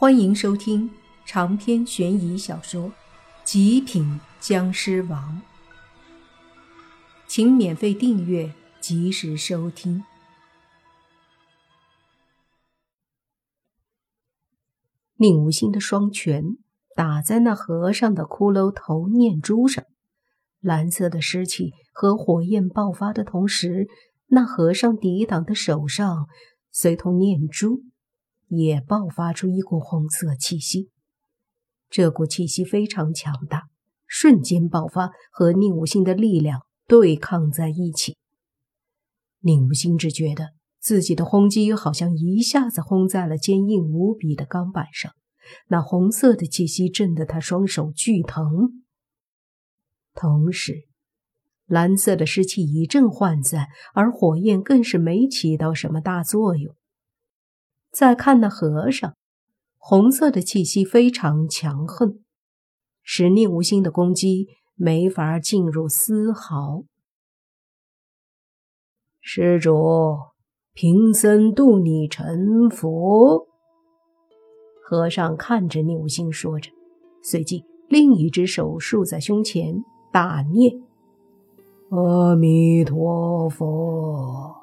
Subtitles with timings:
[0.00, 0.88] 欢迎收听
[1.26, 2.84] 长篇悬疑小说
[3.42, 5.42] 《极品僵尸王》，
[7.26, 10.04] 请免费订阅，及时收听。
[15.16, 16.44] 宁无心的双拳
[16.94, 19.84] 打在那和尚的骷髅头念珠上，
[20.60, 23.88] 蓝色的湿气和火焰爆发的同时，
[24.28, 26.28] 那和尚抵挡的手上
[26.70, 27.82] 随同念珠。
[28.48, 30.90] 也爆发出一股红色气息，
[31.88, 33.68] 这股气息非常强大，
[34.06, 38.16] 瞬间爆发，和宁武星的力量对抗在一起。
[39.40, 45.12] 宁武星只觉得自己的轰击好像一下子轰在了坚硬无比的钢板上，
[45.68, 48.82] 那红色的气息震得他双手剧疼。
[50.14, 50.88] 同时，
[51.66, 56.74] 蓝色的湿气一阵涣散，而火焰更是没起到什么大作用。
[57.90, 59.14] 再看那和尚，
[59.76, 62.20] 红色的气息非常强横，
[63.02, 66.84] 使宁无心的攻击没法进入丝毫。
[69.20, 69.74] 施主，
[70.72, 73.48] 贫僧渡你成佛。
[74.82, 76.70] 和尚看着宁无心说着，
[77.22, 80.80] 随即另一只手竖在胸前，大念
[81.90, 84.54] ：“阿弥陀佛。”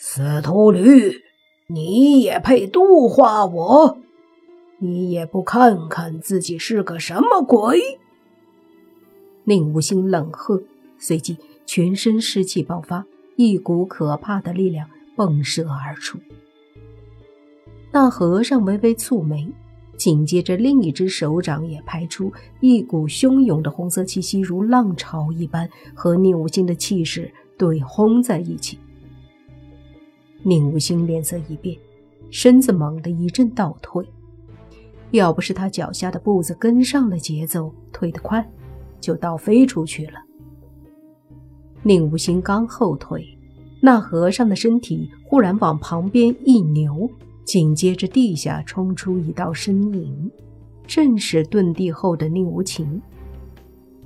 [0.00, 1.24] 死秃驴，
[1.66, 3.98] 你也配度化我？
[4.78, 7.80] 你也不看看自己是个什么鬼！
[9.42, 10.62] 宁无心冷喝，
[10.98, 16.20] 随即全身湿气爆发，一股可怕的力量迸射而出。
[17.90, 19.50] 那和尚微微蹙眉，
[19.96, 28.78] 紧接着另一只手掌也拍出一股汹涌的红色气息，如浪潮一般和宁无心的气势对轰在一起。
[30.42, 31.76] 宁无心脸色一变，
[32.30, 34.06] 身子猛地一阵倒退。
[35.10, 38.46] 要不是他脚下的步子跟上了节奏，退得快，
[39.00, 40.20] 就倒飞出去了。
[41.82, 43.26] 宁无心刚后退，
[43.80, 47.10] 那和尚的身体忽然往旁边一扭，
[47.44, 50.30] 紧接着地下冲出一道身影，
[50.86, 53.00] 正是遁地后的宁无情。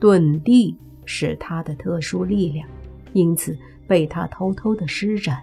[0.00, 2.68] 遁地是他的特殊力量，
[3.14, 3.56] 因此
[3.88, 5.38] 被他偷偷的施展。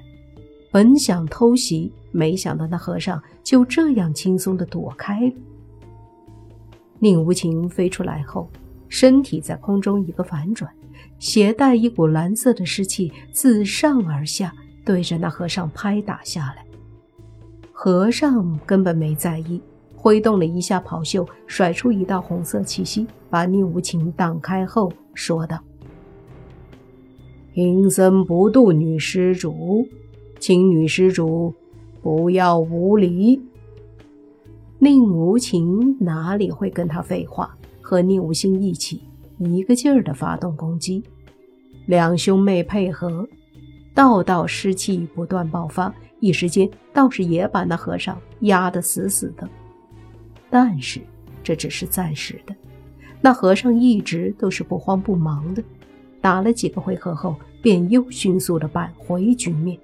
[0.72, 5.34] 本想偷袭，没想到那和尚就这样轻松的躲开了。
[7.00, 8.50] 宁无情飞出来后，
[8.88, 10.72] 身体在空中一个反转，
[11.20, 14.54] 携带一股蓝色的湿气自上而下，
[14.86, 16.66] 对着那和尚拍打下来。
[17.74, 19.60] 和尚根本没在意，
[19.96, 25.60] 挥动了一下袍袖，甩出一道红色气息，把宁无情挡开后，说道
[27.54, 29.86] ：“贫僧不渡女施主。”
[30.42, 31.54] 请女施主
[32.02, 33.40] 不要无礼。
[34.80, 39.04] 宁无情哪里会跟他废话，和宁无心一起
[39.38, 41.04] 一个劲儿的发动攻击。
[41.86, 43.30] 两兄妹配合，
[43.94, 49.48] 道道湿气不断爆发，一时间倒是也把那和尚压得死死的。
[50.50, 51.00] 但是
[51.44, 52.56] 这只是暂时的，
[53.22, 55.64] 那和尚一直都是不慌不忙的，
[56.20, 59.78] 打了几个回合后，便又迅速的扳回局面。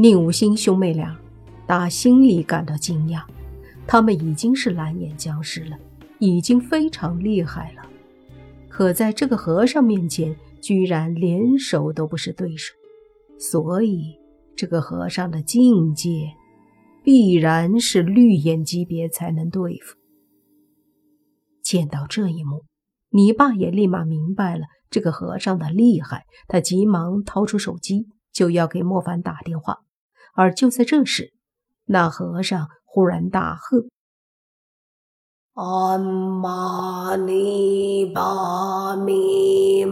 [0.00, 1.18] 宁无心兄妹俩
[1.66, 3.20] 打心里感到惊讶，
[3.84, 5.76] 他们已经是蓝眼僵尸了，
[6.20, 7.82] 已经非常厉害了，
[8.68, 12.72] 可在这个和尚面前，居然连手都不是对手，
[13.40, 14.14] 所以
[14.54, 16.32] 这个和尚的境界
[17.02, 19.96] 必然是绿眼级别才能对付。
[21.60, 22.62] 见到这一幕，
[23.10, 29.80] 你爸也立马明白了这个和尚的厉害，他急忙掏出手机，就要给莫凡打电话。
[30.38, 31.32] 而就在这时，
[31.86, 33.88] 那和尚忽然大喝
[35.54, 39.82] ：“阿玛尼巴咪！”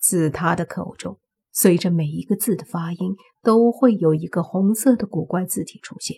[0.00, 1.20] 自他的口中，
[1.52, 6.16] 随着每一个字的发音，都会有一个红色的古怪字体出现，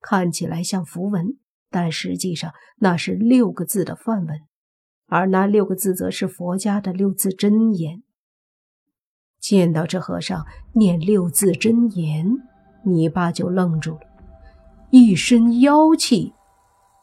[0.00, 1.36] 看起来像符文，
[1.68, 4.38] 但实际上那是六个字的梵文，
[5.08, 8.04] 而那六个字则是佛家的六字真言。
[9.42, 12.24] 见到这和尚念六字真言，
[12.84, 14.02] 你爸就愣住了，
[14.90, 16.32] 一身妖气，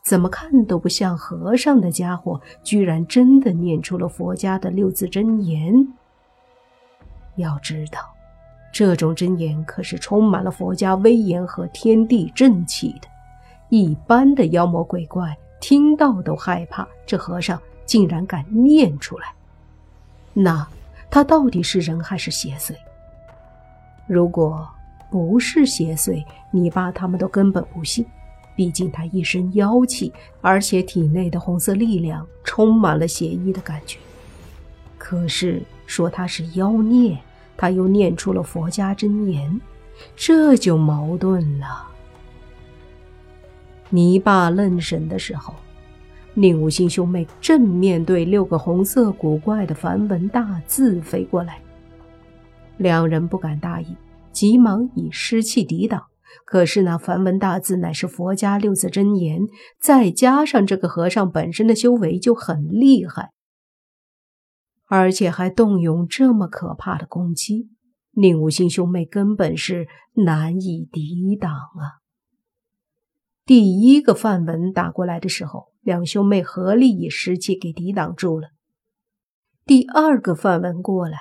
[0.05, 5.85] 怎么看都不像和尚的家伙，居然真的念出了佛家的六字真言。
[7.35, 7.99] 要知道，
[8.71, 13.07] 这种真言可是充满了佛家威严和天地正气的，
[13.67, 19.33] 一般的妖魔鬼怪听到都害怕，这和尚竟然敢念出来，
[20.33, 20.65] 那。
[21.09, 22.75] 他到底是人还是邪祟？
[24.07, 24.67] 如果
[25.09, 28.05] 不是邪祟，你爸他们都根本不信。
[28.55, 30.11] 毕竟他一身妖气，
[30.41, 33.97] 而且体内的红色力量充满了邪异的感觉。
[34.97, 37.17] 可是说他是妖孽，
[37.55, 39.61] 他又念出了佛家真言，
[40.13, 41.87] 这就矛盾了。
[43.89, 45.55] 泥巴愣神的时候，
[46.39, 51.61] 宁武星兄妹正面对六个红色古怪的梵文大字飞过来，
[52.77, 53.97] 两人不敢大意，
[54.31, 56.01] 急忙以湿气抵挡。
[56.45, 59.41] 可是那梵文大字乃是佛家六字真言，
[59.81, 63.31] 再加上这个和尚本身的修为就很厉害，
[64.87, 67.67] 而且还动用这么可怕的攻击，
[68.11, 71.99] 宁武星兄妹根本是难以抵挡啊！
[73.49, 78.49] 第一个范文打过来的时候，两兄妹合力以湿气给抵挡住了。
[79.65, 81.17] 第二个范文过来，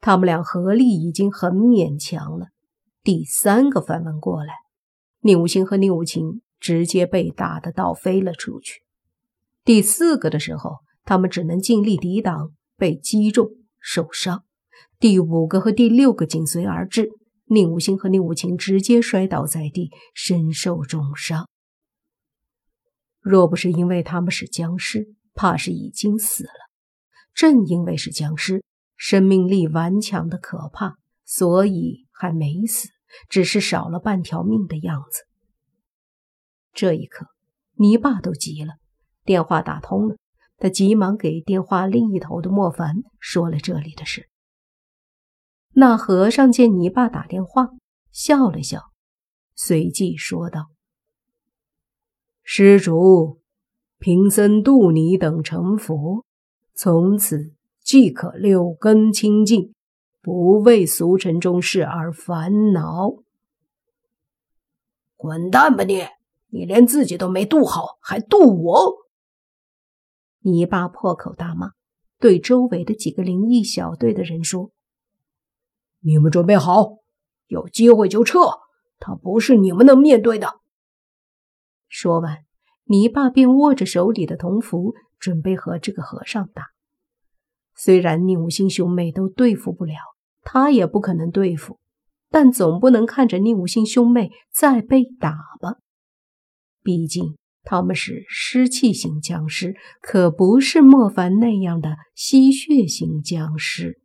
[0.00, 2.48] 他们俩合力已经很勉强了。
[3.04, 4.54] 第三个范文过来，
[5.20, 8.82] 宁武星和宁武琴直接被打得倒飞了出去。
[9.64, 14.42] 第四个的时候，他们只能尽力抵挡，被击中受伤。
[14.98, 17.08] 第五个和第六个紧随而至，
[17.44, 21.48] 宁武星和宁武琴直接摔倒在地，身受重伤。
[23.28, 26.70] 若不是因为他们是僵尸，怕是已经死了。
[27.34, 28.64] 正因为是僵尸，
[28.96, 30.96] 生命力顽强的可怕，
[31.26, 32.88] 所以还没死。
[33.28, 35.26] 只是少了半条命的样子。
[36.72, 37.26] 这一刻，
[37.74, 38.74] 泥巴都急了，
[39.26, 40.16] 电话打通了，
[40.56, 44.30] 他急忙给电话另一头的莫凡说了这里的事。
[45.72, 47.68] 那和尚见泥巴打电话，
[48.10, 48.90] 笑了笑，
[49.54, 50.70] 随即说道
[52.50, 53.40] ：“施主，
[53.98, 56.24] 贫僧渡你等成佛，
[56.72, 57.52] 从此
[57.82, 59.74] 即可六根清净。”
[60.22, 63.16] 不为俗尘中事而烦恼。
[65.14, 66.06] 滚蛋吧你！
[66.48, 68.94] 你连自己都没渡好，还渡我！
[70.40, 71.72] 泥巴破口大骂，
[72.18, 74.70] 对周围的几个灵异小队的人说
[76.00, 76.96] ：“你们准备好，
[77.46, 78.40] 有机会就撤。
[78.98, 80.57] 他不是你们能面对的。”
[81.88, 82.44] 说完，
[82.84, 86.66] 泥巴便握着手里的铜符，准备和这个和尚打。
[87.74, 89.94] 虽然宁武星兄妹都对付不了。
[90.50, 91.78] 他也不可能对付，
[92.30, 95.76] 但总不能看着宁武星兄妹再被打吧？
[96.82, 104.00] 毕竟他们是湿气型僵尸，可不是莫凡那样的吸血型僵尸。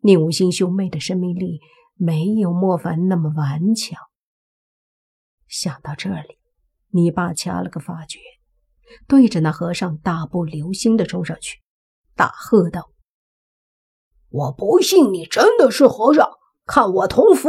[0.00, 1.60] 宁武星兄妹的生命力
[1.94, 3.98] 没有莫凡那么顽强。
[5.46, 6.37] 想到这里，
[6.90, 8.18] 你爸掐了个发觉，
[9.06, 11.60] 对着那和尚大步流星的冲上去，
[12.14, 12.90] 大喝道。
[14.30, 16.28] 我不信你真的是和尚，
[16.66, 17.48] 看我铜符！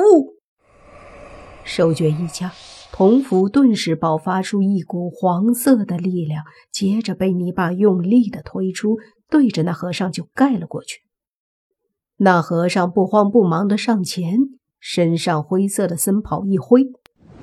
[1.63, 2.51] 手诀一掐，
[2.91, 8.97] 铜符顿时爆发出一股黄色的力量，接着被你爸用力的推出，
[9.29, 11.01] 对着那和尚就盖了过去。
[12.17, 14.37] 那和尚不慌不忙的上前，
[14.79, 16.85] 身上灰色的僧袍一挥，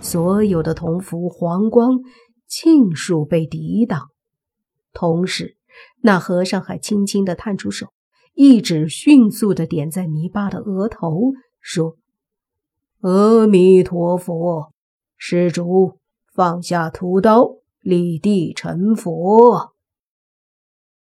[0.01, 2.01] 所有的铜符黄光
[2.47, 4.11] 尽数被抵挡。
[4.93, 5.57] 同时，
[6.01, 7.89] 那和尚还轻轻的探出手。
[8.35, 11.97] 一指迅速的点在泥巴的额头，说
[13.01, 14.75] ：“阿弥陀佛，
[15.17, 15.99] 施主
[16.35, 19.73] 放下屠刀，立地成佛。”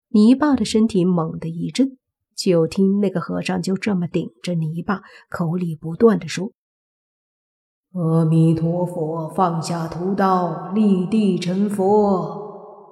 [0.07, 1.97] 泥巴的身体猛地一震，
[2.35, 6.53] 就听那个和尚就这么顶着泥巴，口里不断的说
[7.95, 12.43] ：“阿弥陀佛，放下屠刀，立地成佛。”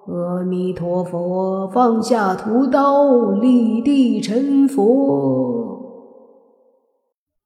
[0.08, 5.78] 阿弥陀佛，放下屠刀，立地成佛。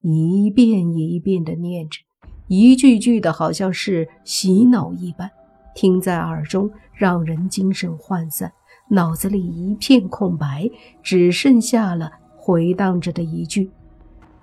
[0.02, 1.98] 一遍一遍的念着，
[2.46, 5.28] 一句句的，好像是洗脑一般，
[5.74, 8.52] 听在耳中，让人精神涣散，
[8.90, 10.70] 脑子里一片空白，
[11.02, 13.72] 只剩下了回荡着的一句：“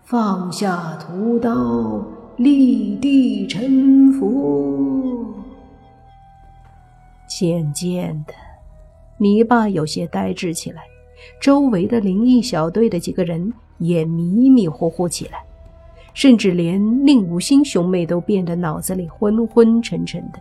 [0.04, 2.04] 放下屠刀，
[2.38, 5.26] 立地成佛。”
[7.28, 8.34] 渐渐的，
[9.18, 10.84] 泥巴有些呆滞起来，
[11.42, 15.44] 周围的灵异小队的几个人也迷迷糊糊起来，
[16.14, 20.40] 甚至连令五星兄妹都变得脑子里昏昏沉沉的。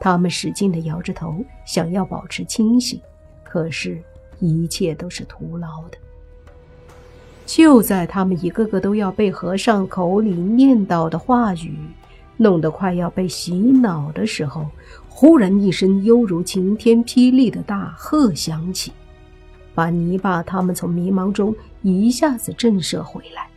[0.00, 3.00] 他们使劲的摇着头，想要保持清醒，
[3.42, 4.02] 可是，
[4.38, 5.98] 一切都是徒劳的。
[7.46, 11.78] 就在他们一个个都要被和尚口里念叨的话语
[12.36, 14.66] 弄得快要被洗脑的时候，
[15.08, 18.92] 忽然一声犹如晴天霹雳的大喝响起，
[19.74, 23.48] 把泥巴他们从迷茫中一下子震慑回来。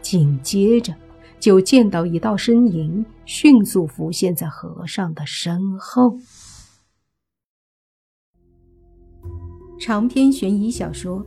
[0.00, 0.94] 紧接着，
[1.40, 6.18] 就见到一道身影迅速浮现在和尚的身后。
[9.80, 11.18] 长篇悬疑小说《